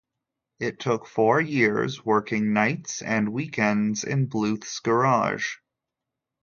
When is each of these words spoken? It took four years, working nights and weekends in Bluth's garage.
It 0.59 0.79
took 0.79 1.05
four 1.05 1.39
years, 1.39 2.03
working 2.03 2.53
nights 2.53 3.03
and 3.03 3.31
weekends 3.31 4.03
in 4.03 4.27
Bluth's 4.29 4.79
garage. 4.79 5.57